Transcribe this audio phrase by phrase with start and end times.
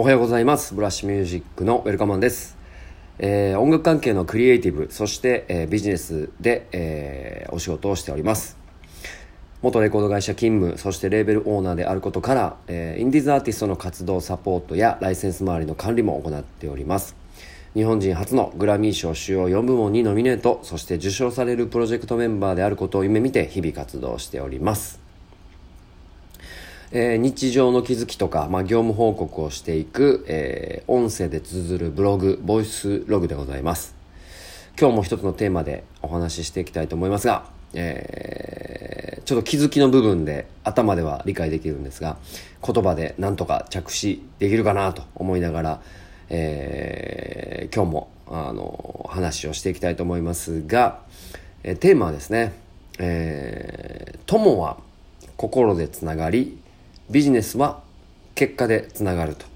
[0.00, 0.76] おはようございます。
[0.76, 2.56] ブラッシュミュージックのウェルカマンです、
[3.18, 8.56] えー音楽関係のクリエイティブそして、えービジネスで、えーお仕事をしております。
[9.60, 17.16] 元レコード会社勤務そしてレーベルオーナーであることから、えインディーズアーティストの活動サポートやライセンス周りの管理も行っております。
[17.74, 25.07] 日本人初のグラミー賞主要4部門にノミネートそして受賞されるプロジェクトメンバーであることを夢見て日々活動しております。
[26.90, 33.94] えー日常の気づきとか、まあ、業務報告をしていく、えー音声で綴るブログボイスログでございます。
[34.80, 42.16] 今日も一つのテーマでお話ししていきたいと思いますが、えーちょっと気づきの部分で頭では理解できるんですが
[42.66, 45.80] 言葉でなんとか着手できるかなと思いながら、
[46.30, 51.02] えー今日もあの話をしていきたいと思いますが、
[51.62, 52.54] えーテーマはですね
[52.98, 54.78] 「えー友は
[55.36, 56.58] 心でつながり
[57.10, 57.82] ビジネスは
[58.34, 59.46] 結果でつながると、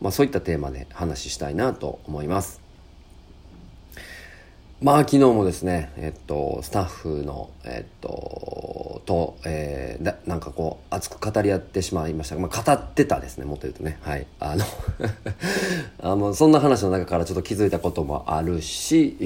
[0.00, 2.60] まあ、そういったテーマで話したいなと思います。
[4.80, 12.36] まあ昨日もですねえっとスタッフのえっとと、えーだなんかこう熱く語り合ってしまいました。
[12.36, 13.98] が、まあ、語ってたですねもっと言うとね。
[14.02, 14.26] はい。
[14.38, 14.64] あの
[16.00, 19.16] あのそんな話の中からちょっと気づいたこともあるし、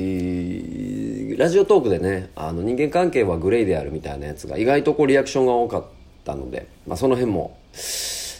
[1.38, 5.84] ラジオトークでねあの人間関係はグレーであるみたいなやつが意外とこうリアクションが多かっ
[6.24, 7.56] たので、まあ、その辺も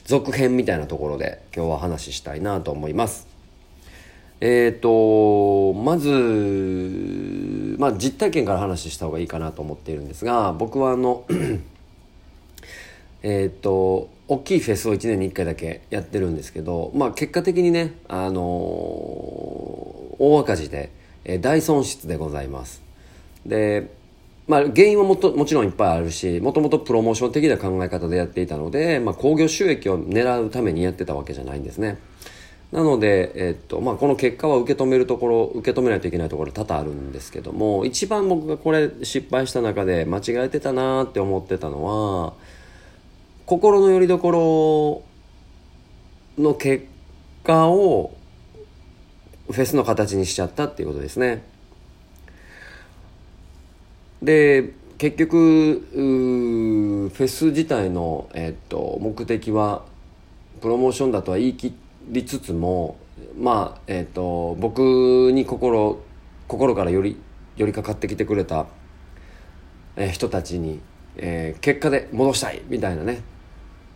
[0.05, 3.27] 続編みたいなところで今日は話したいなと思います。
[4.41, 11.25] えーとまず、まあ、実体験から話した方がいいかなと思っているんですが僕はあの
[13.23, 20.91] えー、と大きいフェスを1年に1回だけやってるんですけど、まあ、結果的にね、あのー大赤字で、
[21.25, 22.83] えー大損失でございます。
[23.45, 23.91] で、
[24.47, 31.99] まあ、原因はもっともちろんいっぱいあるしもともとプロモーション的な考え方でやっていたので、まあ、興行収益を狙うためにやってたわけじゃないんですね
[32.71, 42.35] なので、えっとまあ、この結果は受け止めるところ受け止めないといけないところ多々あるんですけども一番僕がこれ失敗した中で間違えてたなって思ってたのは
[43.47, 45.03] 心の拠り所
[46.37, 46.87] の結
[47.45, 48.15] 果を
[49.51, 51.54] フェスの形にしちゃったっていうことですね。
[54.25, 59.85] で結局フェス自体の、えっと目的は
[60.61, 61.75] プロモーションだとは言い切
[62.09, 62.97] りつつも
[63.39, 66.01] まあえっと僕に心
[66.49, 67.17] 心からより
[67.57, 68.67] 寄りかかってきてくれた、
[69.97, 70.81] え人たちに、
[71.17, 73.23] えー結果で戻したいみたいなね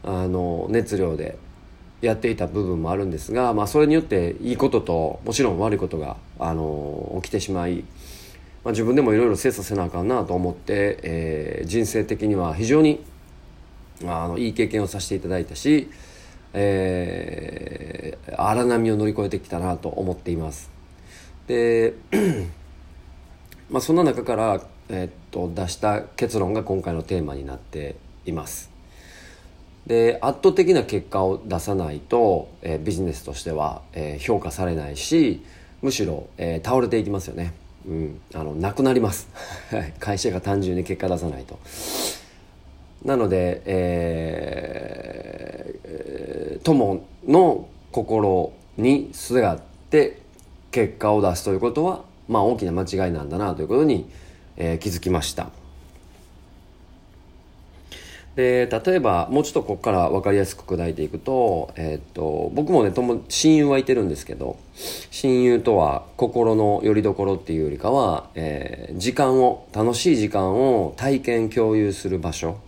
[0.05, 1.39] あの熱量で
[2.01, 7.85] やっていた部分もあるんですが、まあ、それによっていいことともちろん悪いことがあの起きてしまい、
[8.69, 13.03] まあ、自分でもいろいろ精査せなあかんなと思って、えー人生的には非常に
[14.05, 15.89] あのいい経験をさせていただいたし、
[16.53, 20.71] えー荒波を乗り越えてきたなと思っています。
[21.47, 21.95] で
[23.73, 27.97] まあ、そんな中から、えーっと出した結論が今回のテーマになって
[28.27, 28.71] います。
[29.87, 35.43] で圧倒的な結果を出さないと、えービジネスとしては、えー評価されないし
[35.81, 37.55] むしろ、えー倒れていきますよね、
[37.87, 39.29] うん、あのなくなります。
[40.01, 41.59] 会社が単純に結果出さないと。
[43.05, 45.03] なので、え
[45.85, 50.21] えー友の心にすがって
[50.71, 54.11] 結果を出すということは、まあ、大きな間違いなんだなということに、
[54.57, 55.51] えー気づきました。
[58.39, 64.57] で例えばもうちょっとここから分かりやすく砕いていくと,、えーっと僕もね友親友はいてるんですけど
[65.11, 72.59] 親友とは心の拠り所っていうよりかは、えー時間を楽しい時間を体験共有する場所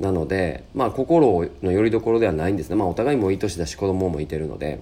[0.00, 4.80] なので、まあ、心の拠り所ではないんですね、まあ、お互いもいい年だし子供もいてるので。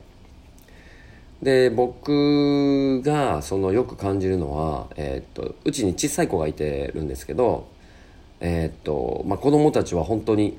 [1.42, 7.66] で僕がそのよく感じるのは、えーっとうちに小さい子がいてるんですけど
[8.40, 10.58] えーっとまあ、子供たちは本当に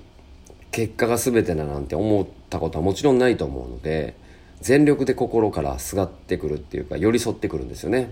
[0.72, 4.16] 結果が全てだなんて思ったことはもちろんないと思うので
[4.62, 8.12] 全力で心からすがってくるっていうか寄り添ってくるんですよね。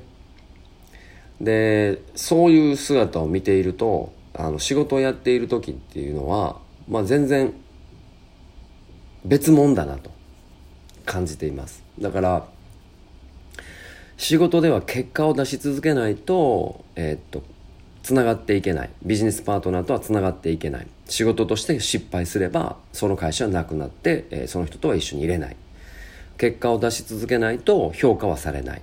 [1.42, 6.58] でそういう姿を見ているとあの仕事をやっている時っていうのは、
[6.88, 7.54] まあ、全然
[9.24, 10.10] 別物だなと
[11.06, 11.84] 感じています。
[12.00, 12.48] だから
[14.18, 17.44] 仕事では結果を出し続けないとえーっと
[18.08, 18.90] つながっていけない。
[19.04, 20.88] ビジネスパートナーとはつながっていけない。
[21.10, 25.58] 仕事として失敗すればその会社はなくなって、えーその人とは一緒にいれない。
[26.38, 28.82] 結果を出し続けないと評価はされない。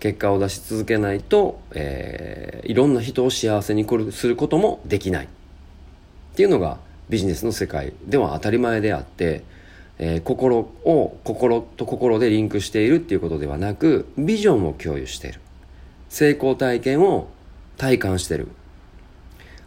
[0.00, 5.26] 結果を出し続けないと、えーいろんな人を幸せにすることもできない。
[5.26, 5.28] っ
[6.34, 6.78] ていうのが
[7.10, 9.44] ビジネスの世界では当たり前であって
[9.98, 15.40] えー、心を心と心でリンクしているっていうことではなくビジョンを共有している。
[16.08, 17.28] 成功体験を
[17.76, 18.48] 体感してる。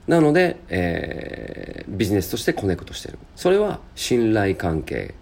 [0.08, 3.20] なので、えー、ビジネスとしてコネクトしてる。
[3.36, 5.14] それは信頼関係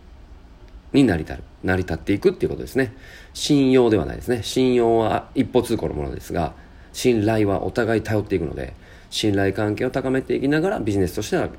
[0.94, 1.44] に成り立る。
[1.64, 2.94] 成り立っていくっていうことですね。
[3.34, 4.44] 信用ではないですね。
[4.44, 6.54] 信用は一歩通行のものですが
[6.94, 8.74] 信頼はお互い頼っていくので
[9.10, 11.50] 信頼関係を高めていきながらビジネスとしては、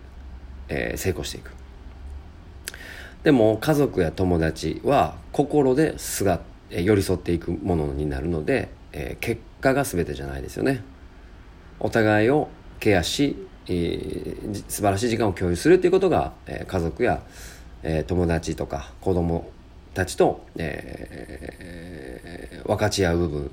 [0.68, 1.50] えー、成功していく。
[3.24, 6.40] でも家族や友達は心ですが
[6.70, 10.82] 寄り添っていくものになるので、えー、結果が全てじゃないですよね。
[11.80, 12.48] お互いを
[12.80, 13.36] ケアし、
[13.68, 17.22] えー、素晴らしい時間を共有するということが、えー、家族や、
[17.82, 19.50] えー、友達とか子供
[19.94, 23.50] たちと、えー、分かち合う部分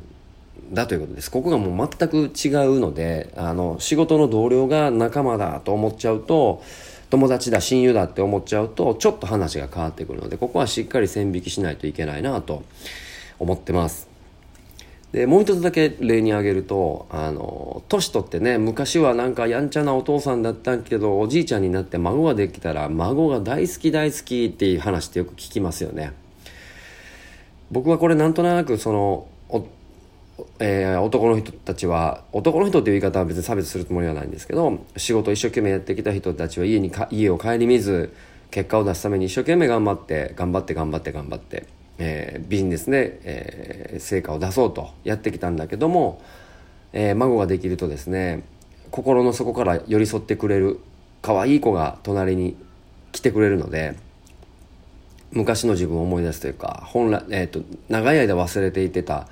[0.71, 1.31] だということです。
[1.31, 6.63] ここがもう全く違うのであの仕事の同僚が仲間だと思っちゃうと
[7.09, 12.63] 友達だ親友だって思っちゃうとちょっと話が変わってくるのでここはしっかり線引きしないといけないなと
[13.39, 14.12] 思ってます。
[15.13, 26.13] でもう一つだけ例に挙げるとあの年取ってね昔はなんかやんちゃなお父さんだったけどおじいちゃんになって孫ができたら孫が大好き大好きっていう話ってよく聞きますよね。
[27.71, 29.27] 僕はこれなんとなくその
[30.59, 38.13] えー、男の人たちは男の人っていう言い方は別に差別するつもりはないんですけど仕事一生懸命やってきた人たちは家にか家を顧みず
[38.49, 41.67] 結果を出すために一生懸命頑張って頑張って頑張って頑張って、
[41.97, 46.21] えー、ビジネスで、えー、成果を出そうとやってきたんだけども、
[46.91, 48.43] えー、孫ができるとですね
[48.91, 50.79] 心の底から寄り添ってくれる
[51.21, 52.55] 可愛い子が隣に
[53.11, 53.95] 来てくれるので
[55.31, 59.27] 昔の自分を思い出すというか本来、えーと長い間忘れていてた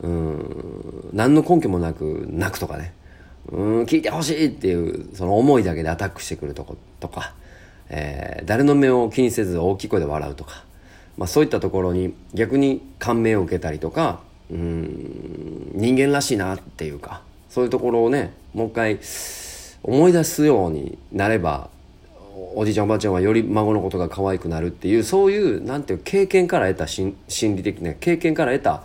[0.00, 2.92] うん何の根拠もなく泣くとかね
[3.50, 7.34] うん聞いてほしいっていうその思いだけでアタックしてくるとことか、
[7.88, 10.64] えー、誰の目を気にせず大きい声で笑うとか、
[11.16, 14.20] まあ、そういったところに逆に感銘を受けたりとか
[14.50, 19.00] うん人間らしいなっていうかそういうところをねもう一回
[19.82, 21.70] 思い出すようになれば
[22.54, 28.82] おじいちゃんおばあちゃんはより孫のことが可愛くなるっていうそういうなんていう経験から得た心理的な経験から得た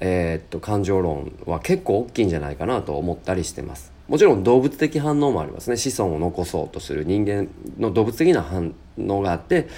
[0.00, 3.92] えー、っと感情論は結構大きいんじゃないかなと思ったりしてます。
[4.08, 5.76] もちろん動物的反応もありますね。
[5.76, 7.48] 子孫を残そうとする人間
[7.78, 9.68] の動物的な反応があって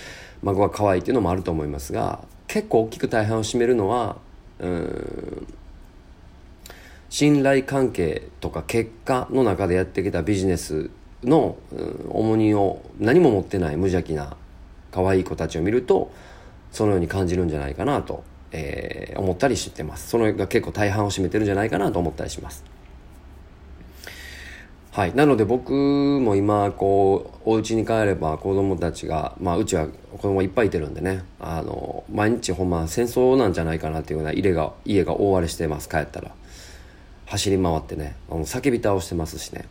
[0.43, 4.17] 孫が可愛いっていうのもあると思いますが結構大きく大半を占めるのは
[4.59, 5.47] うん
[7.09, 10.91] 信頼関係とか結果の中でやってきたビジネス
[11.23, 11.57] の、
[12.09, 14.35] 重荷を何も持ってない無邪気な
[14.91, 16.11] 可愛い子たちを見ると
[16.71, 20.09] そのように感じるんじゃないかなとえー、思ったりしてます。
[20.09, 22.65] それが結構大半を占めてるんじゃないかなと思ったりします。
[24.93, 25.15] はい。
[25.15, 31.25] なので僕も今こうお家に帰れば子供たちがまあうちは子供いっぱいいてるんでね。
[31.41, 36.31] あの毎日ほんま戦争なんじゃないかなっていうような家が家が大荒れしてます帰ったら。
[37.25, 38.17] 走り回ってね。
[38.31, 39.65] あの叫び倒してますしね。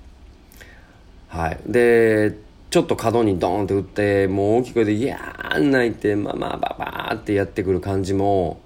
[1.28, 1.60] はい。
[1.68, 2.36] で
[2.72, 8.60] ちょっと角にドーンって打ってもう大きい声で「いやー」泣いてまあまあババーってやってくる感じも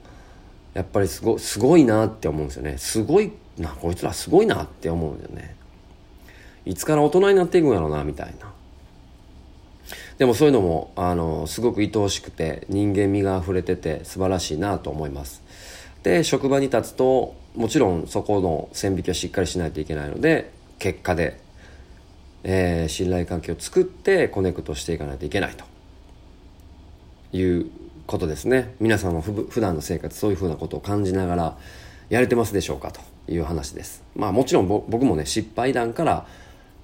[0.74, 2.78] やっぱりすごすごいなって思うんですよね。
[2.78, 5.56] すごいなこいつらすごいなって思うんだよね。
[6.66, 8.52] いつから大人になっていくんやろうなみたいな。
[10.18, 15.42] でもそういうのもあのすごく愛おしくて人間味が溢れてて素晴らしいなと思います。
[16.04, 21.40] で職場に立つともちろんそこの線引きはしっかりしないといけないので結果で、
[22.44, 25.66] えー、信頼関係を作ってコネクトしていかないといけないと。
[27.34, 27.70] いう
[28.08, 28.76] ことですね。
[28.80, 31.58] 皆さんも普段の生活そういうふうなことを感じながら
[32.08, 32.92] やれてますでしょうか？
[32.92, 34.04] という話です。
[34.16, 36.28] まあもちろん僕もね失敗談から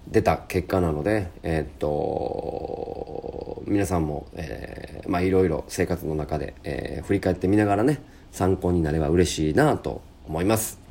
[0.07, 10.81] 出た結果なのでえ、っと皆さんも、え、まあいろいろ生活の中で、えー、振り返ってみながらね参考になれば嬉しいなと思います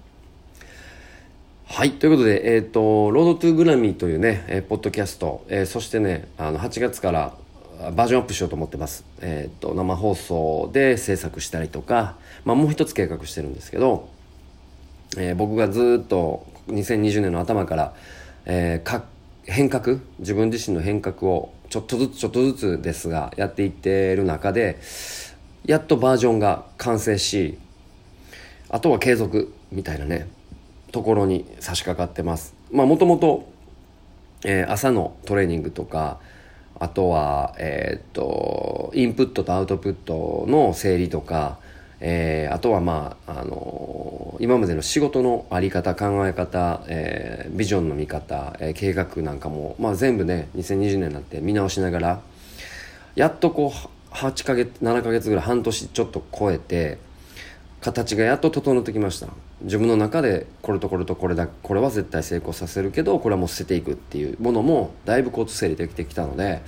[1.73, 1.93] はい。
[1.93, 7.33] ということで、えっ、と、ロードトゥーグラミーというね、えー、ポッドキャスト、えー、そしてね、あの、8月から、
[7.93, 9.05] バージョンアップしようと思ってます。
[9.21, 14.09] えっ、と、生放送で制作したりとか、まあ、もう一つ計画してるんですけど、
[15.17, 17.95] えー、僕がずっと2020年の頭から、
[18.47, 19.03] えー、
[19.45, 19.99] 変革？
[20.19, 24.79] 自分自身の変革をちょっとずつちょっとずつですがやっていってる中で
[25.65, 27.59] やっとバージョンが完成し
[28.69, 30.29] あとは継続みたいなね
[30.93, 32.55] ところに差し掛かってます。
[32.71, 33.49] まあもともと
[34.69, 36.19] 朝のトレーニングとか
[36.83, 41.59] あとは、えー、っと、インプットとアウトプットの整理とか、
[42.01, 52.21] えー、あとはまあ、あのー、今までの仕事のあり方、考え方、えー、ビジョンの見方、えー、計画なんかも、まあ全部ね、2020年になって見直しながら、
[53.15, 56.99] やっとこう、8ヶ月7ヶ月ぐらい半年ちょっと超えて
[57.81, 59.29] 形がやっと整ってきました。
[59.63, 66.63] 自分の中でこれとこれとこれだこれは絶対成功させるけどこれはもう捨てていくっていうものもだいぶ交通整理できてきたので、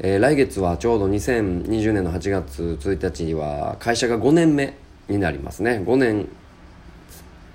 [0.00, 4.74] えー、来月はちょうど2020年の8月1日には会社が5年目
[5.08, 5.82] になりますね。
[5.84, 6.28] 5年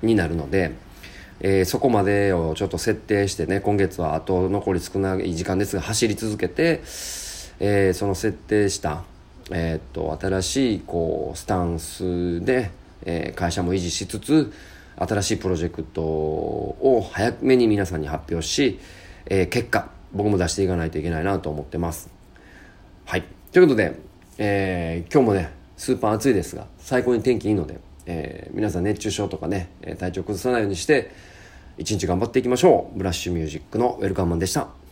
[0.01, 0.73] になるので、
[1.39, 6.81] えー、そこまでをちょっと設定してね今月はあと残り少ない時間ですが走り続けて、
[7.59, 9.03] えー、その設定した
[9.51, 12.71] え、っと新しいこうスタンスで、
[13.05, 14.51] え、会社も維持しつつ
[14.97, 18.79] 新しいプロジェクトを早めに皆さんに発表し、
[19.25, 22.22] え、結果僕も出していかないといけないなと思ってます。
[23.05, 23.23] はい。
[23.51, 23.99] ということで、
[24.37, 29.69] えー、今日もねスーパー暑いですが最高に天気いいので、えー、皆さん熱中症とかね
[29.99, 31.11] 体調崩さないようにして
[31.77, 32.97] 一日頑張っていきましょう。
[32.97, 34.82] ブラッシュミュージックのウェルカムマンでした。